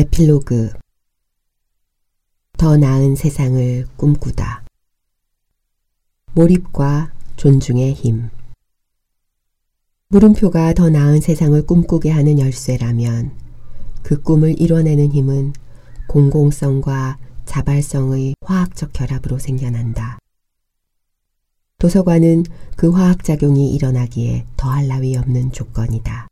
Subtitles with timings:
[0.00, 0.70] 에필로그
[2.56, 4.64] 더 나은 세상을 꿈꾸다
[6.32, 8.30] 몰입과 존중의 힘
[10.08, 13.32] 물음표가 더 나은 세상을 꿈꾸게 하는 열쇠라면
[14.02, 15.52] 그 꿈을 이뤄내는 힘은
[16.08, 20.18] 공공성과 자발성의 화학적 결합으로 생겨난다.
[21.76, 22.44] 도서관은
[22.74, 26.28] 그 화학작용이 일어나기에 더할 나위 없는 조건이다.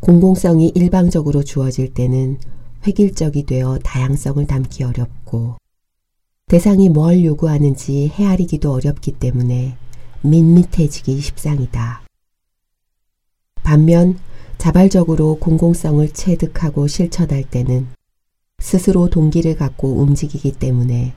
[0.00, 2.38] 공공성이 일방적으로 주어질 때는
[2.86, 5.56] 획일적이 되어 다양성을 담기 어렵고
[6.46, 9.76] 대상이 뭘 요구하는지 헤아리기도 어렵기 때문에
[10.22, 12.02] 밋밋해지기 십상이다.
[13.62, 14.18] 반면
[14.58, 17.88] 자발적으로 공공성을 체득하고 실천할 때는
[18.58, 21.14] 스스로 동기를 갖고 움직이기 때문에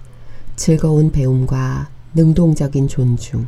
[0.56, 3.48] 즐거운 배움과 능동적인 존중,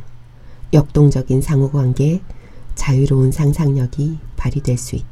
[0.72, 2.22] 역동적인 상호관계,
[2.74, 5.11] 자유로운 상상력이 발휘될 수 있다.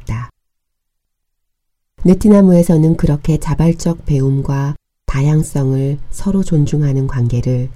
[2.05, 4.75] 느티나무에서는 그렇게 자발적 배움과
[5.07, 7.69] 다양성을 서로 존중하는 관계를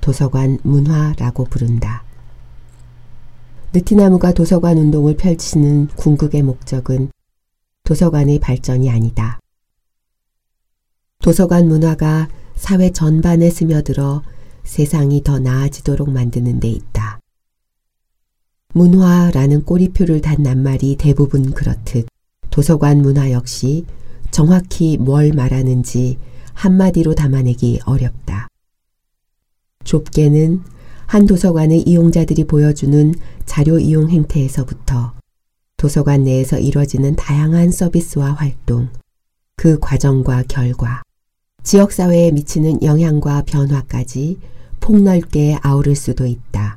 [0.00, 2.04] 도서관 문화라고 부른다.
[3.72, 7.10] 느티나무가 도서관 운동을 펼치는 궁극의 목적은
[7.82, 9.40] 도서관의 발전이 아니다.
[11.20, 14.22] 도서관 문화가 사회 전반에 스며들어
[14.62, 17.18] 세상이 더 나아지도록 만드는 데 있다.
[18.74, 22.06] 문화라는 꼬리표를 단 낱말이 대부분 그렇듯
[22.56, 23.84] 도서관 문화 역시
[24.30, 26.16] 정확히 뭘 말하는지
[26.54, 28.48] 한마디로 담아내기 어렵다.
[29.84, 30.62] 좁게는
[31.04, 35.12] 한 도서관의 이용자들이 보여주는 자료 이용 행태에서부터
[35.76, 38.88] 도서관 내에서 이뤄지는 다양한 서비스와 활동,
[39.56, 41.02] 그 과정과 결과,
[41.62, 44.38] 지역사회에 미치는 영향과 변화까지
[44.80, 46.76] 폭넓게 아우를 수도 있다.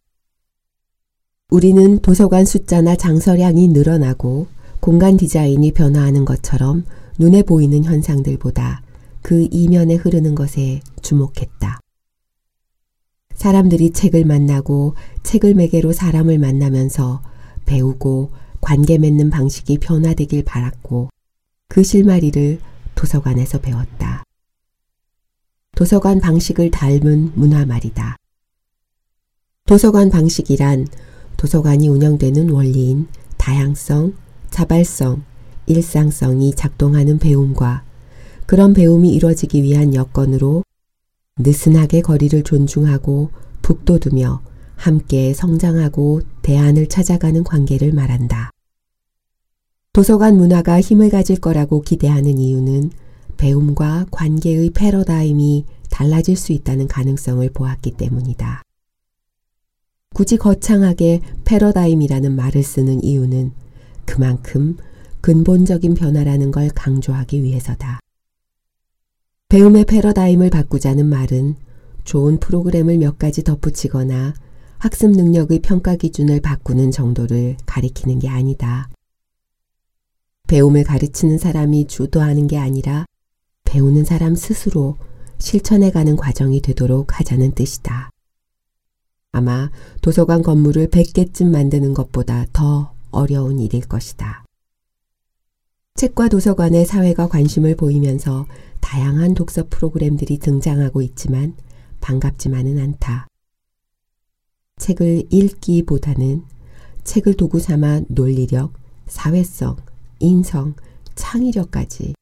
[1.49, 4.58] 우리는 도서관 숫자나 장서량이 늘어나고
[4.89, 6.83] 공간 디자인이 변화하는 것처럼
[7.19, 8.81] 눈에 보이는 현상들보다
[9.21, 11.79] 그 이면에 흐르는 것에 주목했다.
[13.35, 17.21] 사람들이 책을 만나고 책을 매개로 사람을 만나면서
[17.67, 18.31] 배우고
[18.61, 21.09] 관계 맺는 방식이 변화되길 바랐고
[21.67, 22.59] 그 실마리를
[22.95, 24.23] 도서관에서 배웠다.
[25.75, 28.17] 도서관 방식을 닮은 문화 말이다.
[29.67, 30.87] 도서관 방식이란
[31.37, 34.15] 도서관이 운영되는 원리인 다양성,
[34.59, 35.23] 자발성,
[35.67, 37.85] 일상성이 작동하는 배움과
[38.45, 40.65] 그런 배움이 이루어지기 위한 여건으로
[41.37, 43.29] 느슨하게 거리를 존중하고
[43.61, 44.41] 북돋우며
[44.75, 48.51] 함께 성장하고 대안을 찾아가는 관계를 말한다.
[49.93, 52.91] 도서관 문화가 힘을 가질 거라고 기대하는 이유는
[53.37, 58.61] 배움과 관계의 패러다임이 달라질 수 있다는 가능성을 보았기 때문이다.
[60.13, 63.53] 굳이 거창하게 패러다임이라는 말을 쓰는 이유는
[64.09, 64.75] 그만큼
[65.21, 67.99] 근본적인 변화라는 걸 강조하기 위해서다.
[69.49, 71.55] 배움의 패러다임을 바꾸자는 말은
[72.05, 74.33] 좋은 프로그램을 몇 가지 덧붙이거나
[74.79, 78.89] 학습 능력의 평가 기준을 바꾸는 정도를 가리키는 게 아니다.
[80.47, 83.05] 배움을 가르치는 사람이 주도하는 게 아니라
[83.65, 84.97] 배우는 사람 스스로
[85.37, 88.09] 실천해가는 과정이 되도록 하자는 뜻이다.
[89.33, 89.69] 아마
[90.01, 94.43] 도서관 건물을 100개쯤 만드는 것보다 더 어려운 일일 것이다.
[95.95, 98.45] 책과 도서관에 사회가 관심을 보이면서
[98.79, 101.55] 다양한 독서 프로그램들이 등장하고 있지만
[101.99, 103.27] 반갑지만은 않다.
[104.77, 106.43] 책을 읽기보다는
[107.03, 108.73] 책을 도구 삼아 논리력,
[109.07, 109.75] 사회성,
[110.19, 110.75] 인성,
[111.15, 112.13] 창의력까지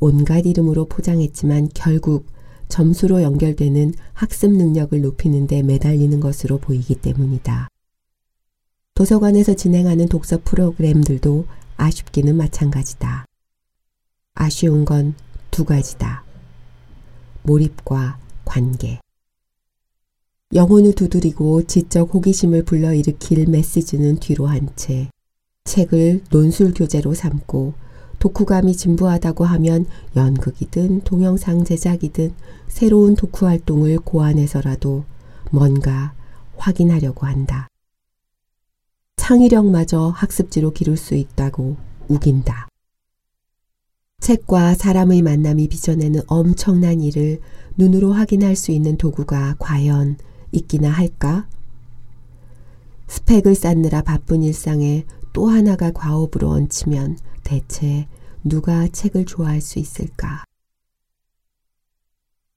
[0.00, 2.26] 온갖 이름으로 포장했지만 결국
[2.68, 7.68] 점수로 연결되는 학습 능력을 높이는 데 매달리는 것으로 보이기 때문이다.
[8.94, 11.46] 도서관에서 진행하는 독서 프로그램들도
[11.76, 13.24] 아쉽기는 마찬가지다.
[14.34, 15.14] 아쉬운 건
[15.50, 16.24] 두 가지다.
[17.44, 18.98] 몰입과 관계.
[20.52, 25.08] 영혼을 두드리고 지적 호기심을 불러일으킬 메시지는 뒤로 한 채
[25.64, 27.74] 책을 논술 교재로 삼고
[28.18, 29.86] 독후감이 진부하다고 하면
[30.16, 32.32] 연극이든 동영상 제작이든
[32.68, 35.04] 새로운 독후 활동을 고안해서라도
[35.52, 36.14] 뭔가
[36.56, 37.68] 확인하려고 한다.
[39.16, 41.76] 창의력마저 학습지로 기를 수 있다고
[42.08, 42.68] 우긴다.
[44.20, 47.40] 책과 사람의 만남이 빚어내는 엄청난 일을
[47.76, 50.16] 눈으로 확인할 수 있는 도구가 과연
[50.52, 51.46] 있기나 할까?
[53.08, 58.08] 스펙을 쌓느라 바쁜 일상에 또 하나가 과업으로 얹히면 대체
[58.42, 60.44] 누가 책을 좋아할 수 있을까?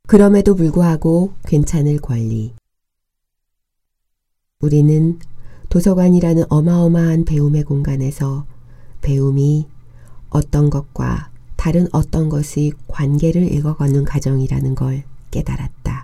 [0.08, 2.54] 그럼에도 불구하고 괜찮을 권리.
[4.62, 5.20] 우리는
[5.70, 8.46] 도서관이라는 어마어마한 배움의 공간에서
[9.02, 9.68] 배움이
[10.30, 16.04] 어떤 것과 다른 어떤 것이 관계를 읽어가는 과정이라는 걸 깨달았다.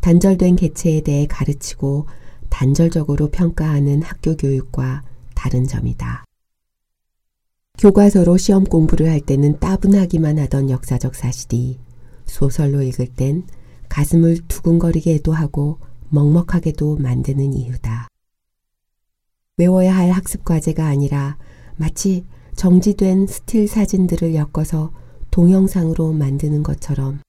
[0.00, 2.06] 단절된 개체에 대해 가르치고
[2.48, 5.02] 단절적으로 평가하는 학교 교육과
[5.34, 6.24] 다른 점이다.
[7.78, 11.78] 교과서로 시험 공부를 할 때는 따분하기만 하던 역사적 사실이
[12.26, 13.44] 소설로 읽을 땐
[13.88, 15.78] 가슴을 두근거리게도 하고
[16.10, 18.08] 먹먹하게도 만드는 이유다.
[19.56, 21.36] 외워야 할 학습 과제가 아니라
[21.76, 22.24] 마치
[22.56, 24.92] 정지된 스틸 사진들을 엮어서
[25.30, 27.20] 동영상으로 만드는 것처럼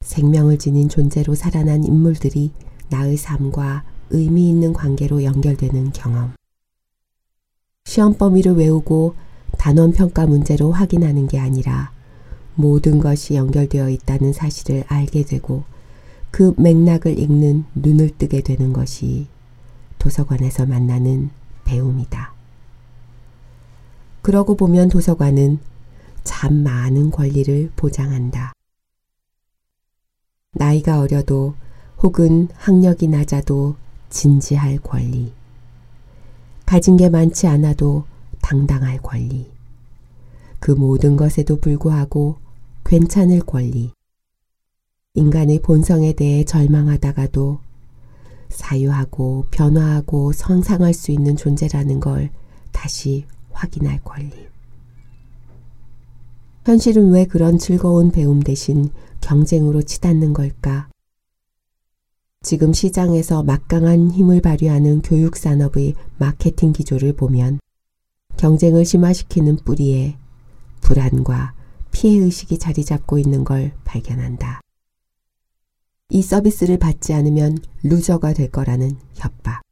[0.00, 2.52] 생명을 지닌 존재로 살아난 인물들이
[2.88, 6.32] 나의 삶과 의미 있는 관계로 연결되는 경험.
[7.84, 9.14] 시험 범위를 외우고
[9.58, 11.92] 단원 평가 문제로 확인하는 게 아니라
[12.54, 15.64] 모든 것이 연결되어 있다는 사실을 알게 되고
[16.30, 19.26] 그 맥락을 읽는 눈을 뜨게 되는 것이
[19.98, 21.30] 도서관에서 만나는
[21.64, 22.32] 배움이다.
[24.22, 25.58] 그러고 보면 도서관은
[26.24, 28.52] 참 많은 권리를 보장한다.
[30.52, 31.54] 나이가 어려도
[32.02, 33.76] 혹은 학력이 낮아도
[34.08, 35.32] 진지할 권리.
[36.66, 38.04] 가진 게 많지 않아도
[38.40, 39.50] 당당할 권리.
[40.58, 42.36] 그 모든 것에도 불구하고
[42.84, 43.92] 괜찮을 권리.
[45.14, 47.58] 인간의 본성에 대해 절망하다가도
[48.48, 52.30] 사유하고 변화하고 성상할 수 있는 존재라는 걸
[52.70, 54.30] 다시 확인할 권리.
[56.64, 58.90] 현실은 왜 그런 즐거운 배움 대신
[59.20, 60.88] 경쟁으로 치닫는 걸까?
[62.42, 67.58] 지금 시장에서 막강한 힘을 발휘하는 교육산업의 마케팅 기조를 보면
[68.36, 70.16] 경쟁을 심화시키는 뿌리에
[70.80, 71.52] 불안과
[71.90, 74.60] 피해의식이 자리 잡고 있는 걸 발견한다.
[76.10, 79.62] 이 서비스를 받지 않으면 loser가 될 거라는 협박.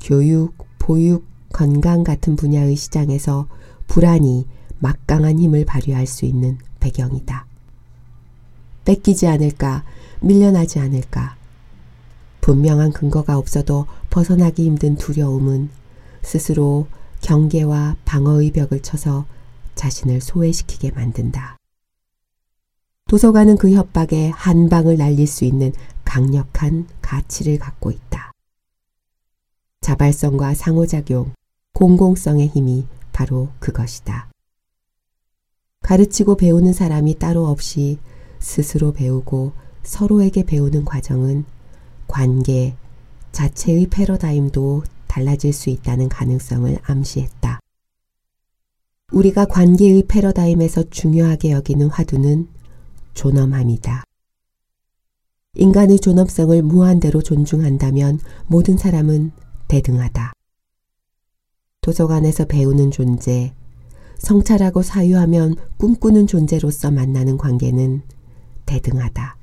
[0.00, 3.46] 교육, 보육, 건강 같은 분야의 시장에서
[3.86, 4.46] 불안이
[4.80, 7.46] 막강한 힘을 발휘할 수 있는 배경이다.
[8.84, 9.84] 뺏기지 않을까,
[10.20, 11.36] 밀려나지 않을까.
[12.40, 15.70] 분명한 근거가 없어도 벗어나기 힘든 두려움은
[16.22, 16.86] 스스로
[17.20, 19.26] 경계와 방어의 벽을 쳐서
[19.74, 21.57] 자신을 소외시키게 만든다.
[23.08, 25.72] 도서관은 그 협박에 한 방을 날릴 수 있는
[26.04, 28.32] 강력한 가치를 갖고 있다.
[29.80, 31.32] 자발성과 상호작용,
[31.72, 34.30] 공공성의 힘이 바로 그것이다.
[35.80, 37.98] 가르치고 배우는 사람이 따로 없이
[38.40, 39.52] 스스로 배우고
[39.84, 41.46] 서로에게 배우는 과정은
[42.06, 42.76] 관계
[43.32, 47.60] 자체의 패러다임도 달라질 수 있다는 가능성을 암시했다.
[49.12, 52.57] 우리가 관계의 패러다임에서 중요하게 여기는 화두는
[53.18, 54.04] 존엄함이다.
[55.56, 59.32] 인간의 존엄성을 무한대로 존중한다면 모든 사람은
[59.66, 60.32] 대등하다.
[61.80, 63.52] 도서관에서 배우는 존재,
[64.18, 68.02] 성찰하고 사유하면 꿈꾸는 존재로서 만나는 관계는
[68.66, 69.36] 대등하다.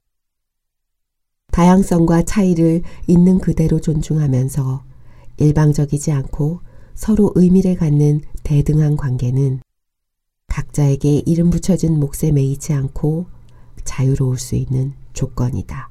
[1.51, 4.85] 다양성과 차이를 있는 그대로 존중하면서
[5.37, 6.61] 일방적이지 않고
[6.93, 9.59] 서로 의미를 갖는 대등한 관계는
[10.47, 13.34] 각자에게 이름 붙여진 몫에 매이지 않고
[13.85, 15.89] 자유로울 수 있는 조건이다.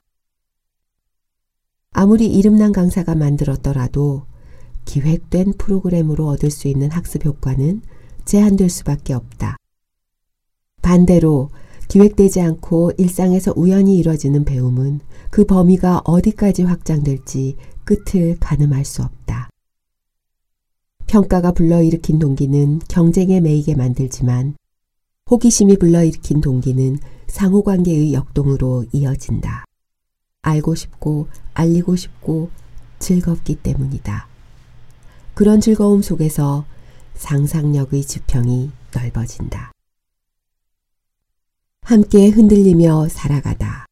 [1.92, 4.26] 아무리 이름난 강사가 만들었더라도
[4.84, 7.80] 기획된 프로그램으로 얻을 수 있는 학습 효과는
[8.24, 9.56] 제한될 수밖에 없다.
[10.82, 11.48] 반대로
[11.88, 19.48] 기획되지 않고 일상에서 우연히 이뤄지는 배움은 그 범위가 어디까지 확장될지 끝을 가늠할 수 없다.
[21.06, 24.56] 평가가 불러일으킨 동기는 경쟁에 매이게 만들지만
[25.30, 29.64] 호기심이 불러일으킨 동기는 상호관계의 역동으로 이어진다.
[30.42, 32.50] 알고 싶고 알리고 싶고
[32.98, 34.28] 즐겁기 때문이다.
[35.32, 36.66] 그런 즐거움 속에서
[37.14, 39.72] 상상력의 지평이 넓어진다.
[41.80, 43.86] 함께 흔들리며 살아가다.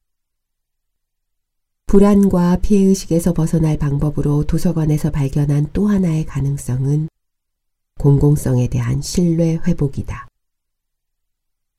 [1.86, 7.08] 불안과 피해의식에서 벗어날 방법으로 도서관에서 발견한 또 하나의 가능성은
[7.98, 10.26] 공공성에 대한 신뢰 회복이다.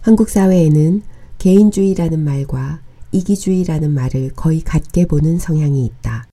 [0.04, 1.02] 한국 사회에는
[1.38, 2.82] 개인주의라는 말과
[3.14, 6.28] 이기주의라는 말을 거의 같게 보는 성향이 있다.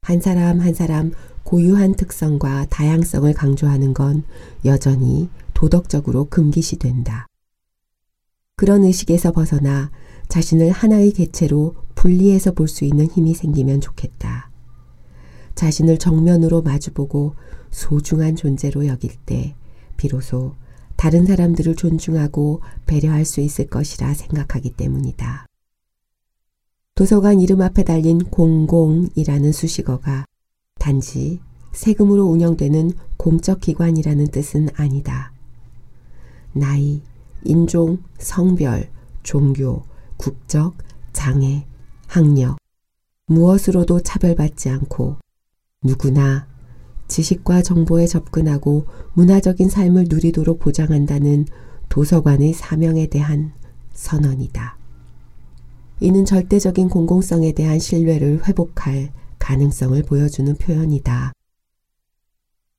[0.00, 1.12] 한 사람 한 사람
[1.42, 4.22] 고유한 특성과 다양성을 강조하는 건
[4.64, 7.26] 여전히 도덕적으로 금기시된다.
[8.56, 9.90] 그런 의식에서 벗어나
[10.30, 14.50] 자신을 하나의 개체로 분리해서 볼 수 있는 힘이 생기면 좋겠다.
[15.54, 17.34] 자신을 정면으로 마주보고
[17.70, 19.54] 소중한 존재로 여길 때
[19.98, 20.54] 비로소
[20.98, 25.46] 다른 사람들을 존중하고 배려할 수 있을 것이라 생각하기 때문이다.
[26.96, 30.24] 도서관 이름 앞에 달린 공공이라는 수식어가
[30.80, 31.38] 단지
[31.72, 35.32] 세금으로 운영되는 공적 기관이라는 뜻은 아니다.
[36.52, 37.00] 나이,
[37.44, 38.90] 인종, 성별,
[39.22, 39.84] 종교,
[40.16, 40.76] 국적,
[41.12, 41.64] 장애,
[42.08, 42.56] 학력,
[43.26, 45.18] 무엇으로도 차별받지 않고
[45.84, 46.48] 누구나
[47.08, 51.46] 지식과 정보에 접근하고 문화적인 삶을 누리도록 보장한다는
[51.88, 53.52] 도서관의 사명에 대한
[53.92, 54.76] 선언이다.
[56.00, 61.32] 이는 절대적인 공공성에 대한 신뢰를 회복할 가능성을 보여주는 표현이다.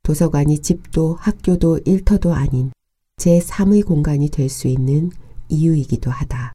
[0.04, 2.72] 도서관이 집도 학교도 일터도 아닌
[3.18, 5.12] 제3의 공간이 될 수 있는
[5.50, 6.54] 이유이기도 하다.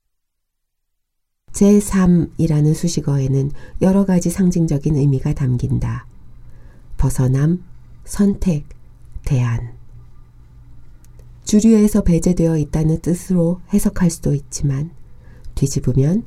[1.53, 3.51] 제3이라는 수식어에는
[3.83, 6.07] 여러 가지 상징적인 의미가 담긴다.
[7.05, 7.63] 벗어남,
[8.07, 8.65] 선택,
[9.27, 9.75] 대안.
[11.45, 14.91] 주류에서 배제되어 있다는 뜻으로 해석할 수도 있지만
[15.55, 16.25] 뒤집으면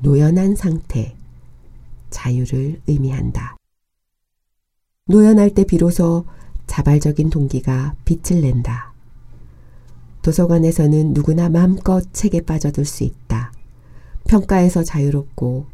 [0.00, 1.16] 노연한 상태,
[2.10, 3.56] 자유를 의미한다.
[5.06, 6.26] 노연할 때 비로소
[6.66, 8.92] 자발적인 동기가 빛을 낸다.
[10.20, 13.54] 도서관에서는 누구나 마음껏 책에 빠져들 수 있다.
[14.28, 15.64] 평가에서 자유롭고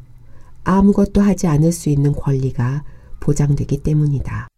[0.62, 2.84] 아무것도 하지 않을 수 있는 권리가
[3.20, 4.48] 보장되기 때문이다.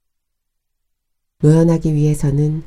[1.40, 2.62] 노연하기 위해서는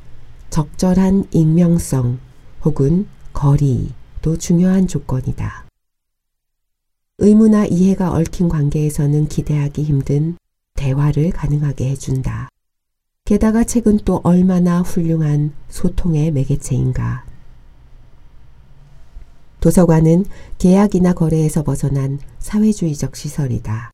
[0.50, 2.20] 적절한 익명성
[2.64, 5.66] 혹은 거리도 중요한 조건이다.
[7.18, 10.38] 의무나 이해가 얽힌 관계에서는 기대하기 힘든
[10.74, 12.50] 대화를 가능하게 해준다.
[13.26, 17.26] 게다가 책은 또 얼마나 훌륭한 소통의 매개체인가.
[19.60, 20.26] 도서관은
[20.58, 23.92] 계약이나 거래에서 벗어난 사회주의적 시설이다.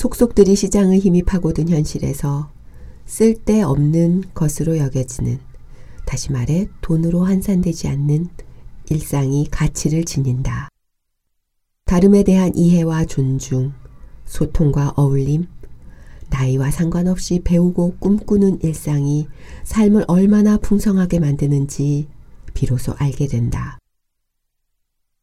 [0.00, 2.50] 속속들이 시장을 힘이 파고든 현실에서
[3.04, 5.38] 쓸데없는 것으로 여겨지는
[6.06, 8.28] 다시 말해 돈으로 환산되지 않는
[8.88, 10.70] 일상이 가치를 지닌다.
[11.84, 13.74] 다름에 대한 이해와 존중,
[14.24, 15.48] 소통과 어울림,
[16.30, 19.28] 나이와 상관없이 배우고 꿈꾸는 일상이
[19.64, 22.08] 삶을 얼마나 풍성하게 만드는지
[22.54, 23.78] 비로소 알게 된다.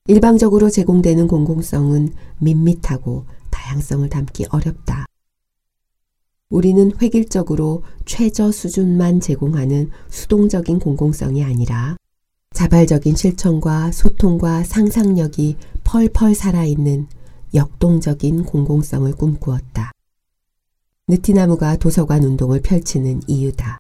[0.06, 3.26] 일방적으로 제공되는 공공성은 밋밋하고
[3.68, 5.06] 다양성을 담기 어렵다.
[6.50, 11.98] 우리는 획일적으로 최저 수준만 제공하는 수동적인 공공성이 아니라
[12.54, 17.08] 자발적인 실천과 소통과 상상력이 펄펄 살아있는
[17.54, 19.92] 역동적인 공공성을 꿈꾸었다.
[21.10, 23.80] 느티나무가 도서관 운동을 펼치는 이유다.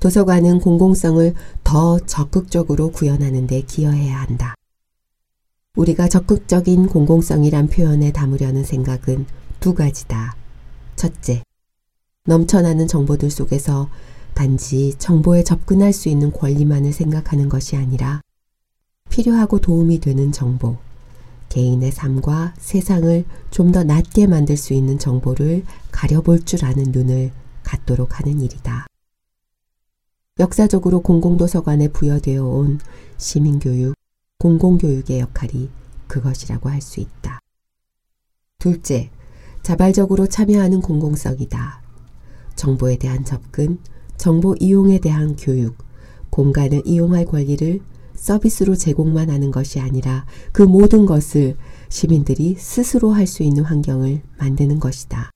[0.00, 4.54] 도서관은 공공성을 더 적극적으로 구현하는 데 기여해야 한다.
[5.76, 9.26] 우리가 적극적인 공공성이란 표현에 담으려는 생각은
[9.60, 10.36] 두 가지다.
[10.96, 11.42] 첫째,
[12.24, 13.88] 넘쳐나는 정보들 속에서
[14.34, 18.20] 단지 정보에 접근할 수 있는 권리만을 생각하는 것이 아니라
[19.08, 20.76] 필요하고 도움이 되는 정보,
[21.48, 27.32] 개인의 삶과 세상을 좀 더 낫게 만들 수 있는 정보를 가려볼 줄 아는 눈을
[27.62, 28.86] 갖도록 하는 일이다.
[30.38, 32.78] 역사적으로 공공도서관에 부여되어 온
[33.16, 33.94] 시민교육,
[34.38, 35.68] 공공교육의 역할이
[36.06, 37.40] 그것이라고 할 수 있다.
[38.58, 39.10] 둘째,
[39.62, 41.82] 자발적으로 참여하는 공공성이다.
[42.54, 43.78] 정보에 대한 접근,
[44.16, 45.76] 정보 이용에 대한 교육,
[46.30, 47.80] 공간을 이용할 권리를
[48.14, 51.56] 서비스로 제공만 하는 것이 아니라 그 모든 것을
[51.88, 55.30] 시민들이 스스로 할 수 있는 환경을 만드는 것이다.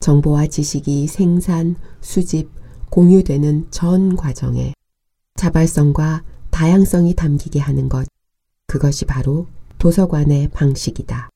[0.00, 2.50] 정보와 지식이 생산, 수집,
[2.90, 4.74] 공유되는 전 과정에
[5.34, 6.24] 자발성과
[6.58, 8.08] 다양성이 담기게 하는 것,
[8.66, 9.46] 그것이 바로
[9.78, 11.30] 도서관의 방식이다.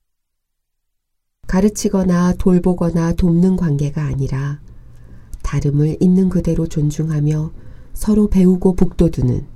[1.47, 4.61] 가르치거나 돌보거나 돕는 관계가 아니라
[5.43, 7.53] 다름을 있는 그대로 존중하며
[7.93, 9.47] 서로 배우고 북돋우는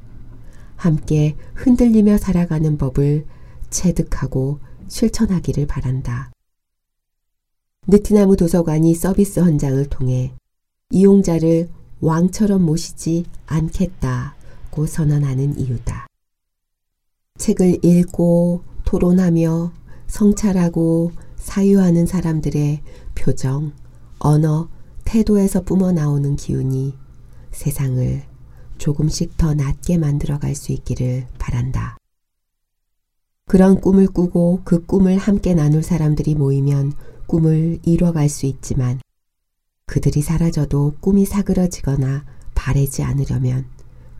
[0.76, 3.26] 함께 흔들리며 살아가는 법을
[3.68, 6.30] 체득하고 실천하기를 바란다.
[7.88, 10.32] 느티나무 도서관이 서비스 헌장을 통해
[10.90, 11.68] 이용자를
[12.00, 14.36] 왕처럼 모시지 않겠다
[14.76, 16.06] 고 선언하는 이유다.
[17.38, 19.73] 책을 읽고 토론하며
[20.06, 22.83] 성찰하고 사유하는 사람들의
[23.14, 23.73] 표정,
[24.18, 24.68] 언어,
[25.06, 26.95] 태도에서 뿜어 나오는 기운이
[27.52, 28.23] 세상을
[28.76, 31.97] 조금씩 더 낫게 만들어 갈 수 있기를 바란다.
[33.47, 36.92] 그런 꿈을 꾸고 그 꿈을 함께 나눌 사람들이 모이면
[37.26, 39.00] 꿈을 이뤄갈 수 있지만
[39.87, 43.64] 그들이 사라져도 꿈이 사그러지거나 바래지 않으려면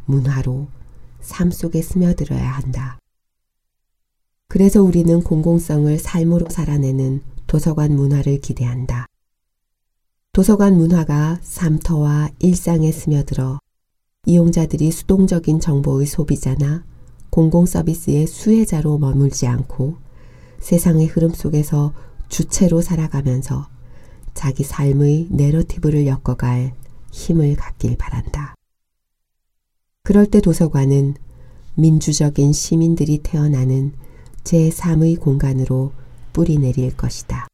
[0.07, 0.69] 문화로
[1.21, 2.99] 삶 속에 스며들어야 한다.
[4.49, 9.07] 그래서 우리는 공공성을 삶으로 살아내는 도서관 문화를 기대한다.
[10.33, 13.59] 도서관 문화가 삶터와 일상에 스며들어
[14.27, 16.85] 이용자들이 수동적인 정보의 소비자나
[17.31, 19.97] 공공 서비스의 수혜자로 머물지 않고
[20.59, 21.93] 세상의 흐름 속에서
[22.29, 23.69] 주체로 살아가면서
[24.35, 26.75] 자기 삶의 내러티브를 엮어갈
[27.13, 28.56] 힘을 갖길 바란다.
[30.07, 31.15] 그럴 때 도서관은
[31.75, 33.93] 민주적인 시민들이 태어나는
[34.45, 35.91] 제3의 공간으로
[36.33, 37.49] 뿌리 내릴 것이다.